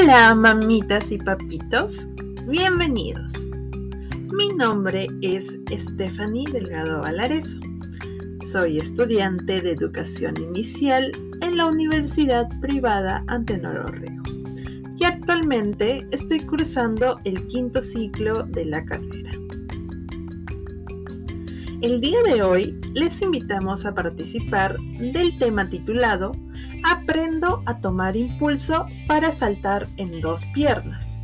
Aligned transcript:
Hola 0.00 0.32
mamitas 0.34 1.10
y 1.10 1.18
papitos, 1.18 2.06
bienvenidos. 2.46 3.32
Mi 4.32 4.48
nombre 4.56 5.08
es 5.22 5.58
Stephanie 5.72 6.46
Delgado 6.52 7.00
Valareso. 7.00 7.58
Soy 8.52 8.78
estudiante 8.78 9.60
de 9.60 9.72
educación 9.72 10.40
inicial 10.40 11.10
en 11.40 11.56
la 11.56 11.66
Universidad 11.66 12.48
Privada 12.60 13.24
Antenor 13.26 13.76
Orrego 13.78 14.22
y 14.96 15.04
actualmente 15.04 16.06
estoy 16.12 16.40
cursando 16.40 17.18
el 17.24 17.44
quinto 17.48 17.82
ciclo 17.82 18.44
de 18.44 18.66
la 18.66 18.84
carrera. 18.84 19.32
El 21.80 22.00
día 22.00 22.22
de 22.22 22.42
hoy 22.42 22.80
les 22.94 23.20
invitamos 23.20 23.84
a 23.84 23.94
participar 23.94 24.76
del 25.00 25.36
tema 25.38 25.68
titulado 25.68 26.30
Aprendo 26.84 27.62
a 27.66 27.80
tomar 27.80 28.16
impulso 28.16 28.86
para 29.06 29.32
saltar 29.32 29.88
en 29.96 30.20
dos 30.20 30.44
piernas, 30.54 31.20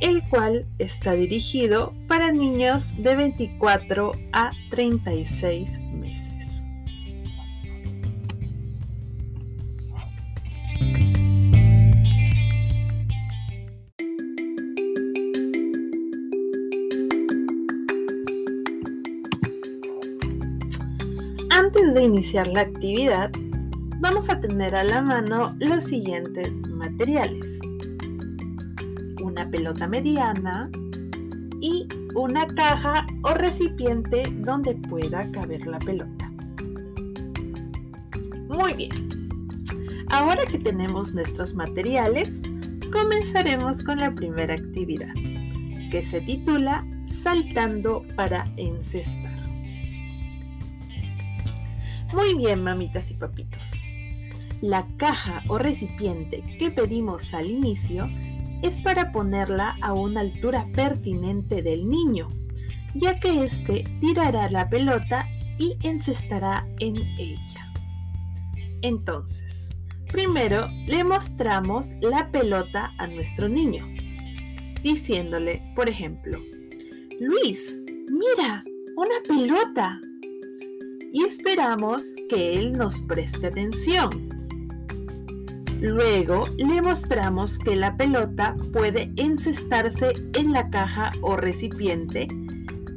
el 0.00 0.28
cual 0.28 0.66
está 0.78 1.12
dirigido 1.12 1.94
para 2.08 2.32
niños 2.32 2.94
de 2.98 3.16
24 3.16 4.12
a 4.32 4.52
36 4.70 5.80
meses. 5.92 6.70
Antes 21.50 21.94
de 21.94 22.02
iniciar 22.02 22.46
la 22.48 22.62
actividad, 22.62 23.30
vamos 24.04 24.28
a 24.28 24.38
tener 24.38 24.74
a 24.76 24.84
la 24.84 25.00
mano 25.00 25.56
los 25.60 25.84
siguientes 25.84 26.52
materiales. 26.68 27.58
Una 29.22 29.48
pelota 29.50 29.88
mediana 29.88 30.70
y 31.62 31.88
una 32.14 32.46
caja 32.48 33.06
o 33.22 33.30
recipiente 33.30 34.24
donde 34.40 34.74
pueda 34.74 35.32
caber 35.32 35.66
la 35.66 35.78
pelota. 35.78 36.30
Muy 38.50 38.74
bien. 38.74 39.30
Ahora 40.10 40.44
que 40.44 40.58
tenemos 40.58 41.14
nuestros 41.14 41.54
materiales, 41.54 42.42
comenzaremos 42.92 43.82
con 43.84 44.00
la 44.00 44.14
primera 44.14 44.52
actividad, 44.52 45.14
que 45.90 46.02
se 46.02 46.20
titula 46.20 46.86
Saltando 47.06 48.02
para 48.16 48.44
encestar. 48.58 49.32
Muy 52.12 52.34
bien, 52.34 52.62
mamitas 52.62 53.10
y 53.10 53.14
papitos. 53.14 53.83
La 54.60 54.86
caja 54.96 55.42
o 55.48 55.58
recipiente 55.58 56.42
que 56.58 56.70
pedimos 56.70 57.34
al 57.34 57.50
inicio 57.50 58.08
es 58.62 58.80
para 58.80 59.12
ponerla 59.12 59.76
a 59.82 59.92
una 59.92 60.20
altura 60.20 60.66
pertinente 60.74 61.62
del 61.62 61.88
niño, 61.88 62.30
ya 62.94 63.20
que 63.20 63.44
éste 63.44 63.84
tirará 64.00 64.50
la 64.50 64.68
pelota 64.68 65.26
y 65.58 65.76
encestará 65.82 66.66
en 66.80 66.96
ella. 67.18 67.72
Entonces, 68.82 69.76
primero 70.10 70.68
le 70.86 71.04
mostramos 71.04 71.92
la 72.00 72.30
pelota 72.30 72.92
a 72.98 73.06
nuestro 73.06 73.48
niño, 73.48 73.86
diciéndole, 74.82 75.62
por 75.74 75.88
ejemplo, 75.88 76.38
Luis, 77.20 77.78
mira, 78.08 78.64
una 78.96 79.14
pelota. 79.28 80.00
Y 81.12 81.22
esperamos 81.22 82.02
que 82.28 82.56
él 82.56 82.72
nos 82.72 82.98
preste 83.00 83.46
atención. 83.46 84.33
Luego 85.80 86.44
le 86.56 86.80
mostramos 86.80 87.58
que 87.58 87.76
la 87.76 87.96
pelota 87.96 88.56
puede 88.72 89.12
encestarse 89.16 90.12
en 90.32 90.52
la 90.52 90.70
caja 90.70 91.12
o 91.20 91.36
recipiente 91.36 92.28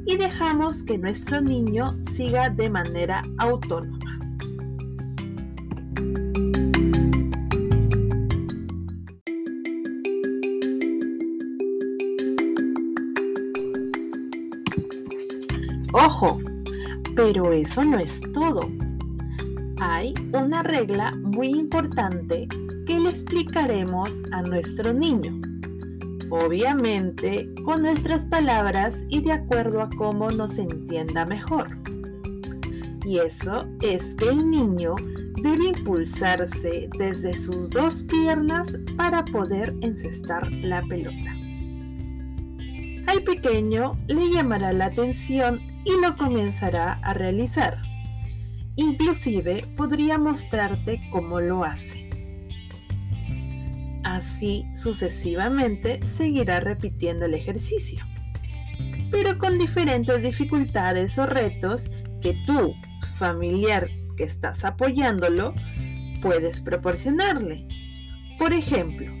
y 0.06 0.16
dejamos 0.16 0.82
que 0.82 0.96
nuestro 0.96 1.40
niño 1.40 1.96
siga 2.00 2.48
de 2.48 2.70
manera 2.70 3.22
autónoma. 3.38 3.98
Ojo, 15.92 16.38
pero 17.16 17.52
eso 17.52 17.82
no 17.84 17.98
es 17.98 18.20
todo. 18.32 18.60
Hay 19.80 20.14
una 20.32 20.62
regla 20.62 21.12
muy 21.22 21.48
importante 21.48 22.48
que 22.88 22.98
le 22.98 23.10
explicaremos 23.10 24.10
a 24.32 24.40
nuestro 24.40 24.94
niño. 24.94 25.38
Obviamente 26.30 27.46
con 27.62 27.82
nuestras 27.82 28.24
palabras 28.24 29.04
y 29.10 29.20
de 29.20 29.32
acuerdo 29.32 29.82
a 29.82 29.90
cómo 29.90 30.30
nos 30.30 30.56
entienda 30.56 31.26
mejor. 31.26 31.68
Y 33.04 33.18
eso 33.18 33.66
es 33.82 34.14
que 34.14 34.30
el 34.30 34.48
niño 34.48 34.96
debe 35.42 35.68
impulsarse 35.68 36.88
desde 36.98 37.36
sus 37.36 37.68
dos 37.68 38.04
piernas 38.04 38.78
para 38.96 39.22
poder 39.26 39.76
encestar 39.82 40.50
la 40.50 40.80
pelota. 40.84 41.36
Al 43.06 43.22
pequeño 43.22 43.98
le 44.06 44.30
llamará 44.30 44.72
la 44.72 44.86
atención 44.86 45.60
y 45.84 45.92
lo 46.00 46.16
comenzará 46.16 46.94
a 47.02 47.12
realizar. 47.12 47.82
Inclusive 48.76 49.66
podría 49.76 50.16
mostrarte 50.16 51.02
cómo 51.12 51.38
lo 51.40 51.64
hace. 51.64 52.07
Así 54.08 54.64
sucesivamente 54.74 56.00
seguirá 56.02 56.60
repitiendo 56.60 57.26
el 57.26 57.34
ejercicio, 57.34 58.02
pero 59.10 59.36
con 59.36 59.58
diferentes 59.58 60.22
dificultades 60.22 61.18
o 61.18 61.26
retos 61.26 61.90
que 62.22 62.34
tú, 62.46 62.72
familiar 63.18 63.90
que 64.16 64.24
estás 64.24 64.64
apoyándolo, 64.64 65.54
puedes 66.22 66.58
proporcionarle. 66.58 67.68
Por 68.38 68.54
ejemplo, 68.54 69.12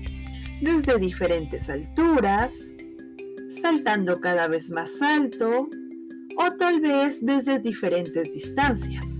desde 0.62 0.98
diferentes 0.98 1.68
alturas, 1.68 2.54
saltando 3.50 4.22
cada 4.22 4.48
vez 4.48 4.70
más 4.70 5.02
alto 5.02 5.68
o 6.38 6.56
tal 6.58 6.80
vez 6.80 7.22
desde 7.22 7.58
diferentes 7.58 8.32
distancias. 8.32 9.17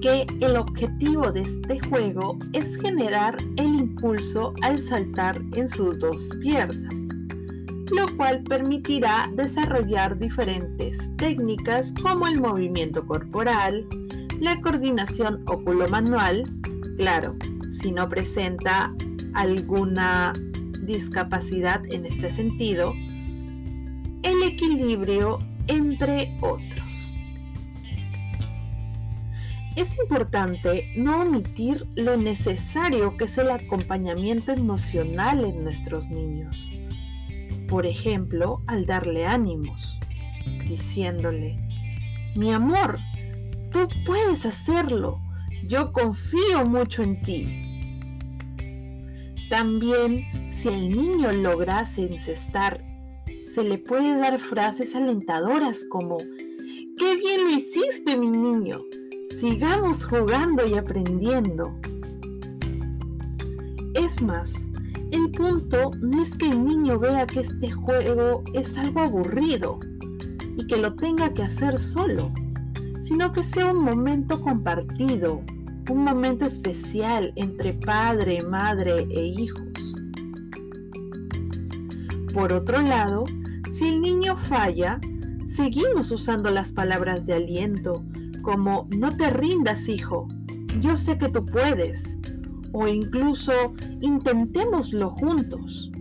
Que 0.00 0.24
el 0.40 0.56
objetivo 0.56 1.32
de 1.32 1.40
este 1.40 1.80
juego 1.88 2.38
es 2.52 2.76
generar 2.80 3.36
el 3.56 3.74
impulso 3.74 4.54
al 4.62 4.78
saltar 4.78 5.40
en 5.54 5.68
sus 5.68 5.98
dos 5.98 6.30
piernas, 6.40 7.08
lo 7.90 8.16
cual 8.16 8.44
permitirá 8.44 9.28
desarrollar 9.34 10.16
diferentes 10.16 11.10
técnicas 11.16 11.92
como 12.00 12.28
el 12.28 12.40
movimiento 12.40 13.04
corporal, 13.04 13.84
la 14.40 14.60
coordinación 14.60 15.42
oculomanual, 15.48 16.48
claro, 16.96 17.34
si 17.70 17.90
no 17.90 18.08
presenta 18.08 18.94
alguna 19.34 20.32
discapacidad 20.84 21.82
en 21.90 22.06
este 22.06 22.30
sentido, 22.30 22.92
el 24.22 24.42
equilibrio, 24.44 25.40
entre 25.66 26.38
otros. 26.40 27.11
Es 29.74 29.96
importante 29.98 30.92
no 30.96 31.22
omitir 31.22 31.86
lo 31.94 32.18
necesario 32.18 33.16
que 33.16 33.24
es 33.24 33.38
el 33.38 33.50
acompañamiento 33.50 34.52
emocional 34.52 35.46
en 35.46 35.64
nuestros 35.64 36.10
niños. 36.10 36.70
Por 37.68 37.86
ejemplo, 37.86 38.60
al 38.66 38.84
darle 38.84 39.26
ánimos, 39.26 39.98
diciéndole, 40.68 41.58
mi 42.36 42.52
amor, 42.52 42.98
tú 43.72 43.88
puedes 44.04 44.44
hacerlo, 44.44 45.18
yo 45.66 45.90
confío 45.92 46.66
mucho 46.66 47.02
en 47.02 47.22
ti. 47.22 47.58
También, 49.48 50.52
si 50.52 50.68
el 50.68 50.90
niño 50.90 51.32
lograse 51.32 52.12
encestar, 52.12 52.84
se 53.42 53.64
le 53.64 53.78
puede 53.78 54.18
dar 54.18 54.38
frases 54.38 54.94
alentadoras 54.94 55.86
como, 55.88 56.18
¡qué 56.18 57.16
bien 57.16 57.44
lo 57.44 57.50
hiciste, 57.50 58.18
mi 58.18 58.30
niño! 58.30 58.82
Sigamos 59.38 60.04
jugando 60.04 60.66
y 60.66 60.74
aprendiendo. 60.74 61.74
Es 63.94 64.22
más, 64.22 64.68
el 65.10 65.30
punto 65.32 65.90
no 66.00 66.22
es 66.22 66.36
que 66.36 66.48
el 66.48 66.64
niño 66.64 66.98
vea 66.98 67.26
que 67.26 67.40
este 67.40 67.70
juego 67.70 68.42
es 68.54 68.76
algo 68.78 69.00
aburrido 69.00 69.80
y 70.56 70.66
que 70.66 70.76
lo 70.76 70.94
tenga 70.94 71.32
que 71.34 71.42
hacer 71.42 71.78
solo, 71.78 72.32
sino 73.00 73.32
que 73.32 73.42
sea 73.44 73.72
un 73.72 73.84
momento 73.84 74.40
compartido, 74.40 75.42
un 75.90 76.04
momento 76.04 76.46
especial 76.46 77.32
entre 77.36 77.74
padre, 77.74 78.42
madre 78.42 79.06
e 79.10 79.26
hijos. 79.26 79.94
Por 82.32 82.52
otro 82.52 82.80
lado, 82.80 83.24
si 83.70 83.88
el 83.88 84.00
niño 84.00 84.36
falla, 84.36 84.98
seguimos 85.46 86.10
usando 86.10 86.50
las 86.50 86.70
palabras 86.72 87.26
de 87.26 87.34
aliento 87.34 88.04
como 88.42 88.88
no 88.90 89.16
te 89.16 89.30
rindas 89.30 89.88
hijo, 89.88 90.28
yo 90.80 90.96
sé 90.96 91.18
que 91.18 91.28
tú 91.28 91.44
puedes, 91.46 92.18
o 92.72 92.88
incluso 92.88 93.52
intentémoslo 94.00 95.10
juntos. 95.10 95.92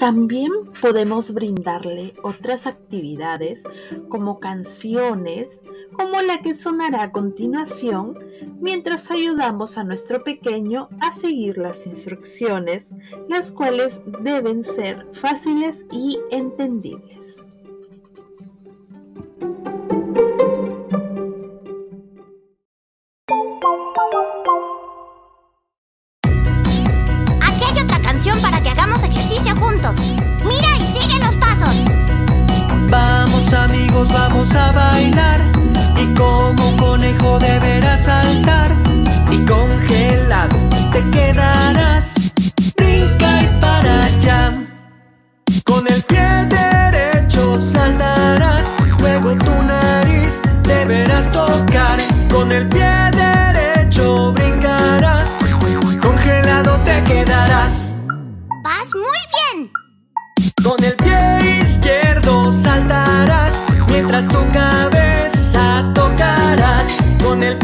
También 0.00 0.50
podemos 0.80 1.34
brindarle 1.34 2.14
otras 2.22 2.66
actividades 2.66 3.62
como 4.08 4.40
canciones, 4.40 5.60
como 5.92 6.22
la 6.22 6.40
que 6.40 6.54
sonará 6.54 7.02
a 7.02 7.12
continuación, 7.12 8.18
mientras 8.60 9.10
ayudamos 9.10 9.78
a 9.78 9.84
nuestro 9.84 10.24
pequeño 10.24 10.88
a 11.00 11.14
seguir 11.14 11.58
las 11.58 11.86
instrucciones, 11.86 12.92
las 13.28 13.52
cuales 13.52 14.02
deben 14.22 14.64
ser 14.64 15.06
fáciles 15.12 15.86
y 15.90 16.18
entendibles. 16.30 17.49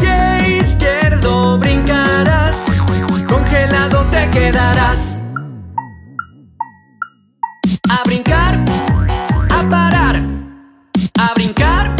Pie 0.07 0.57
izquierdo 0.59 1.57
brincarás, 1.59 2.65
congelado 3.27 4.05
te 4.09 4.29
quedarás. 4.31 5.19
A 7.89 8.03
brincar, 8.05 8.59
a 9.49 9.69
parar, 9.69 10.21
a 11.19 11.33
brincar, 11.35 11.91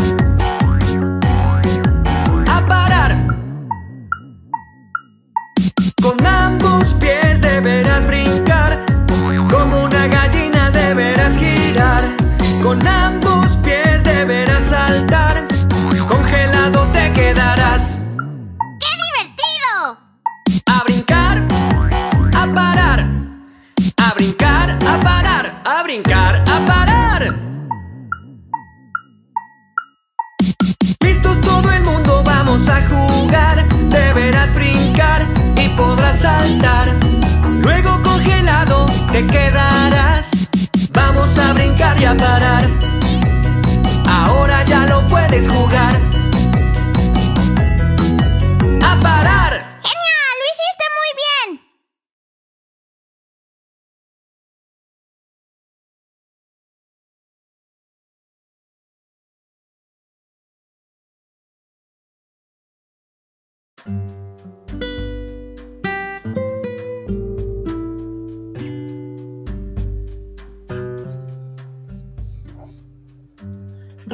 a 2.47 2.67
parar. 2.67 3.11
Con 6.01 6.25
ambos 6.25 6.93
pies 6.95 7.41
deberás 7.41 8.05
brincar, 8.05 8.85
como 9.51 9.83
una 9.85 10.07
gallina 10.07 10.71
deberás 10.71 11.37
girar. 11.37 12.03
Con 12.61 12.85
ambos 12.85 13.57
pies 13.57 14.03
deberás 14.03 14.56
te 39.17 39.25
quedarás. 39.25 40.29
Vamos 40.91 41.39
a 41.39 41.53
brincar 41.53 41.99
y 41.99 42.05
a 42.05 42.15
parar. 42.15 42.69
Ahora 44.05 44.63
ya 44.65 44.85
lo 44.85 45.07
puedes 45.07 45.49
jugar. 45.49 46.16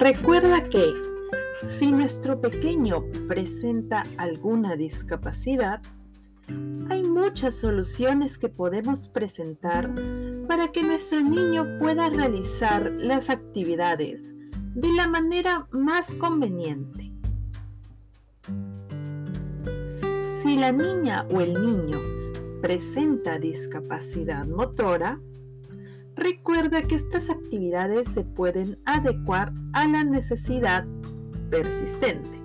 Recuerda 0.03 0.67
que 0.67 0.91
si 1.65 1.89
nuestro 1.93 2.41
pequeño 2.41 3.05
presenta 3.29 4.03
alguna 4.17 4.75
discapacidad, 4.75 5.81
hay 6.89 7.03
muchas 7.03 7.55
soluciones 7.55 8.37
que 8.37 8.49
podemos 8.49 9.07
presentar 9.07 9.89
para 10.45 10.67
que 10.73 10.83
nuestro 10.83 11.21
niño 11.21 11.77
pueda 11.79 12.09
realizar 12.09 12.91
las 12.97 13.29
actividades 13.29 14.35
de 14.75 14.91
la 14.91 15.07
manera 15.07 15.69
más 15.71 16.13
conveniente. 16.15 17.09
Si 20.41 20.57
la 20.57 20.73
niña 20.73 21.25
o 21.31 21.39
el 21.39 21.53
niño 21.53 21.97
presenta 22.61 23.39
discapacidad 23.39 24.45
motora, 24.47 25.21
Recuerda 26.15 26.81
que 26.83 26.95
estas 26.95 27.29
actividades 27.29 28.07
se 28.07 28.23
pueden 28.23 28.77
adecuar 28.85 29.51
a 29.73 29.87
la 29.87 30.03
necesidad 30.03 30.85
persistente. 31.49 32.39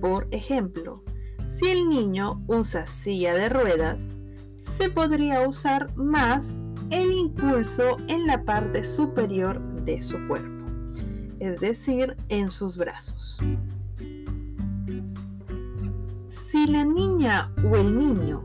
Por 0.00 0.26
ejemplo, 0.32 1.02
si 1.46 1.68
el 1.68 1.88
niño 1.88 2.42
usa 2.48 2.86
silla 2.86 3.34
de 3.34 3.48
ruedas, 3.48 4.02
se 4.60 4.90
podría 4.90 5.48
usar 5.48 5.94
más 5.96 6.60
el 6.90 7.12
impulso 7.12 7.96
en 8.08 8.26
la 8.26 8.42
parte 8.44 8.82
superior 8.82 9.60
de 9.84 10.02
su 10.02 10.18
cuerpo, 10.26 10.66
es 11.38 11.60
decir, 11.60 12.16
en 12.28 12.50
sus 12.50 12.76
brazos. 12.76 13.38
Si 16.28 16.66
la 16.66 16.84
niña 16.84 17.52
o 17.68 17.76
el 17.76 17.96
niño 17.98 18.44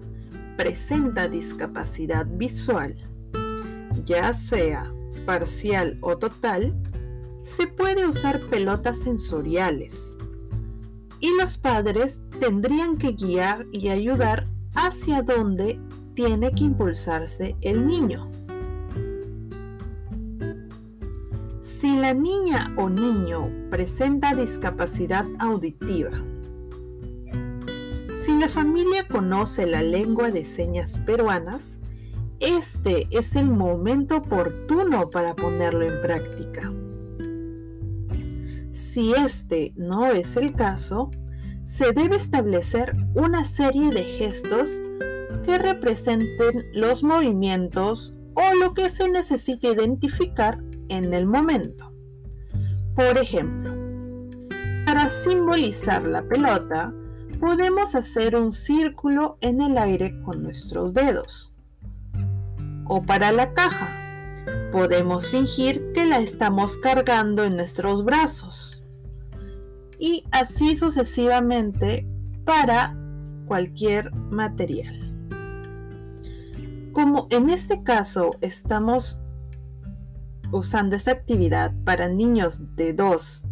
presenta 0.58 1.28
discapacidad 1.28 2.28
visual, 2.28 2.96
ya 4.06 4.34
sea 4.34 4.92
parcial 5.26 5.98
o 6.02 6.18
total, 6.18 6.76
se 7.42 7.68
puede 7.68 8.06
usar 8.06 8.40
pelotas 8.50 9.00
sensoriales 9.00 10.16
y 11.20 11.30
los 11.38 11.58
padres 11.58 12.22
tendrían 12.40 12.98
que 12.98 13.14
guiar 13.14 13.66
y 13.72 13.90
ayudar 13.90 14.48
hacia 14.74 15.22
dónde 15.22 15.80
tiene 16.16 16.52
que 16.52 16.66
impulsarse 16.66 17.56
el 17.62 17.86
niño. 17.86 18.30
Si 21.62 21.96
la 21.98 22.14
niña 22.14 22.74
o 22.78 22.90
niño 22.90 23.50
presenta 23.70 24.36
discapacidad 24.36 25.26
auditiva, 25.40 26.12
si 28.24 28.38
la 28.38 28.50
familia 28.50 29.08
conoce 29.08 29.66
la 29.66 29.82
lengua 29.82 30.30
de 30.32 30.46
señas 30.46 30.98
peruanas, 31.06 31.76
este 32.42 33.08
es 33.12 33.36
el 33.36 33.46
momento 33.46 34.18
oportuno 34.18 35.10
para 35.12 35.36
ponerlo 35.36 35.88
en 35.88 36.02
práctica. 36.02 36.74
Si 38.72 39.14
este 39.14 39.74
no 39.76 40.08
es 40.08 40.36
el 40.38 40.54
caso, 40.54 41.12
se 41.66 41.94
debe 41.94 42.18
establecer 42.18 42.94
una 43.14 43.46
serie 43.46 43.92
de 43.92 44.04
gestos 44.04 44.82
que 45.46 45.60
representen 45.60 46.64
los 46.74 47.04
movimientos 47.04 48.16
o 48.34 48.56
lo 48.56 48.74
que 48.74 48.90
se 48.90 49.08
necesita 49.10 49.68
identificar 49.68 50.60
en 50.90 51.14
el 51.14 51.28
momento. 51.28 51.92
Por 52.96 53.20
ejemplo, 53.20 53.72
para 54.86 55.10
simbolizar 55.10 56.04
la 56.04 56.24
pelota, 56.24 56.92
podemos 57.40 57.94
hacer 57.94 58.36
un 58.36 58.52
círculo 58.52 59.38
en 59.42 59.62
el 59.62 59.78
aire 59.78 60.20
con 60.24 60.42
nuestros 60.42 60.94
dedos 60.94 61.52
o 62.94 63.02
para 63.02 63.32
la 63.32 63.54
caja. 63.54 63.90
Podemos 64.70 65.26
fingir 65.30 65.94
que 65.94 66.06
la 66.06 66.20
estamos 66.20 66.76
cargando 66.76 67.46
en 67.46 67.56
nuestros 67.56 68.04
brazos. 68.04 68.84
Y 69.98 70.26
así 70.32 70.76
sucesivamente 70.76 72.06
para 72.44 72.94
cualquier 73.46 74.14
material. 74.14 74.94
Como 76.92 77.28
en 77.30 77.50
este 77.50 77.82
caso 77.82 78.36
estamos 78.42 79.22
usando 80.52 80.98
esta 80.98 81.12
actividad 81.12 81.72
para 81.86 82.10
niños 82.10 82.76
de 82.76 82.92
2, 82.92 83.46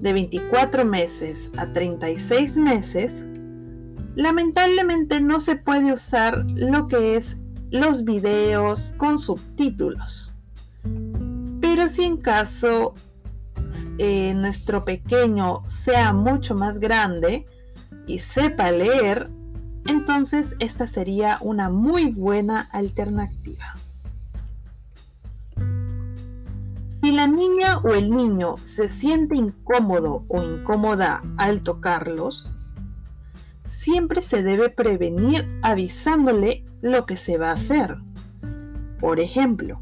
de 0.00 0.12
24 0.12 0.84
meses 0.84 1.52
a 1.56 1.72
36 1.72 2.56
meses, 2.56 3.24
lamentablemente 4.16 5.20
no 5.20 5.38
se 5.38 5.54
puede 5.54 5.92
usar 5.92 6.44
lo 6.48 6.88
que 6.88 7.16
es 7.16 7.36
los 7.70 8.04
videos 8.04 8.94
con 8.96 9.18
subtítulos. 9.18 10.32
Pero 11.60 11.88
si 11.88 12.04
en 12.04 12.18
caso 12.18 12.94
eh, 13.98 14.34
nuestro 14.34 14.84
pequeño 14.84 15.62
sea 15.66 16.12
mucho 16.12 16.54
más 16.54 16.78
grande 16.78 17.46
y 18.06 18.20
sepa 18.20 18.70
leer, 18.70 19.30
entonces 19.86 20.56
esta 20.58 20.86
sería 20.86 21.38
una 21.40 21.70
muy 21.70 22.12
buena 22.12 22.68
alternativa. 22.72 23.74
Si 27.00 27.12
la 27.12 27.26
niña 27.26 27.78
o 27.78 27.94
el 27.94 28.16
niño 28.16 28.56
se 28.62 28.88
siente 28.88 29.36
incómodo 29.36 30.24
o 30.28 30.42
incómoda 30.42 31.22
al 31.36 31.60
tocarlos, 31.60 32.46
siempre 33.66 34.22
se 34.22 34.42
debe 34.42 34.70
prevenir 34.70 35.46
avisándole 35.60 36.64
lo 36.84 37.06
que 37.06 37.16
se 37.16 37.38
va 37.38 37.48
a 37.48 37.54
hacer. 37.54 37.96
Por 39.00 39.18
ejemplo, 39.18 39.80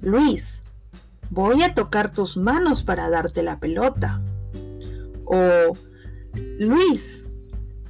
Luis, 0.00 0.64
voy 1.30 1.62
a 1.62 1.74
tocar 1.74 2.12
tus 2.12 2.36
manos 2.36 2.82
para 2.82 3.08
darte 3.08 3.44
la 3.44 3.60
pelota. 3.60 4.20
O, 5.24 5.76
Luis, 6.58 7.24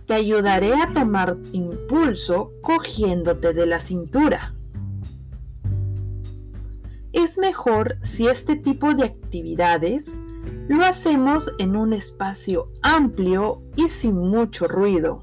te 0.06 0.12
ayudaré 0.12 0.74
a 0.74 0.92
tomar 0.92 1.38
impulso 1.52 2.52
cogiéndote 2.60 3.54
de 3.54 3.64
la 3.64 3.80
cintura. 3.80 4.52
Es 7.14 7.38
mejor 7.38 7.96
si 8.02 8.28
este 8.28 8.56
tipo 8.56 8.92
de 8.92 9.04
actividades 9.04 10.12
lo 10.68 10.84
hacemos 10.84 11.50
en 11.58 11.76
un 11.76 11.94
espacio 11.94 12.70
amplio 12.82 13.62
y 13.76 13.88
sin 13.88 14.16
mucho 14.16 14.68
ruido, 14.68 15.22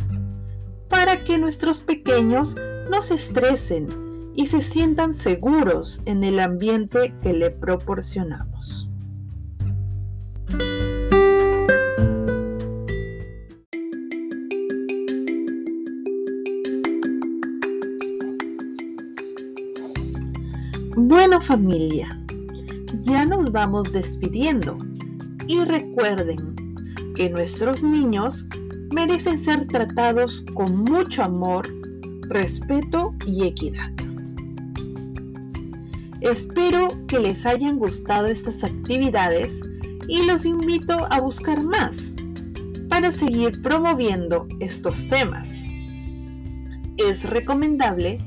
para 0.88 1.24
que 1.24 1.38
nuestros 1.38 1.82
pequeños 1.82 2.56
no 2.90 3.04
se 3.04 3.16
estresen 3.16 3.88
y 4.36 4.48
se 4.48 4.62
sientan 4.62 5.14
seguros 5.14 6.02
en 6.06 6.24
el 6.24 6.40
ambiente 6.40 7.14
que 7.22 7.34
le 7.34 7.52
proporcionamos. 7.52 8.88
Bueno 20.96 21.42
familia, 21.42 22.20
ya 23.02 23.26
nos 23.26 23.52
vamos 23.52 23.92
despidiendo 23.92 24.78
y 25.48 25.64
recuerden 25.66 26.56
que 27.16 27.30
nuestros 27.30 27.84
niños 27.84 28.46
merecen 28.94 29.40
ser 29.40 29.68
tratados 29.68 30.46
con 30.54 30.84
mucho 30.84 31.24
amor, 31.24 31.68
respeto 32.30 33.16
y 33.26 33.46
equidad. 33.46 33.92
Espero 36.22 36.90
que 37.08 37.20
les 37.20 37.46
hayan 37.46 37.80
gustado 37.80 38.28
estas 38.28 38.64
actividades 38.64 39.62
y 40.08 40.26
los 40.26 40.46
invito 40.46 41.08
a 41.10 41.22
buscar 41.22 41.64
más 41.64 42.16
para 42.88 43.12
seguir 43.12 43.62
promoviendo 43.64 44.48
estos 44.60 45.08
temas. 45.08 45.66
Es 46.98 47.28
recomendable 47.28 48.20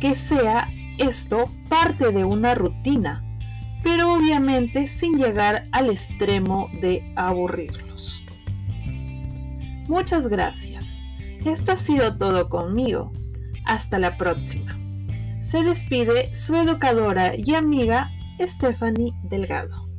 que 0.00 0.14
sea 0.14 0.68
esto 0.98 1.50
parte 1.68 2.10
de 2.10 2.24
una 2.24 2.54
rutina, 2.54 3.24
pero 3.82 4.12
obviamente 4.12 4.86
sin 4.86 5.16
llegar 5.16 5.66
al 5.72 5.88
extremo 5.88 6.68
de 6.82 7.10
aburrirlos. 7.16 8.22
Muchas 9.88 10.28
gracias. 10.28 11.00
Esto 11.44 11.72
ha 11.72 11.76
sido 11.76 12.18
todo 12.18 12.50
conmigo. 12.50 13.12
Hasta 13.70 14.00
la 14.00 14.16
próxima. 14.16 14.76
Se 15.40 15.62
despide 15.62 16.34
su 16.34 16.56
educadora 16.56 17.36
y 17.36 17.54
amiga 17.54 18.10
Stephanie 18.40 19.12
Delgado. 19.22 19.89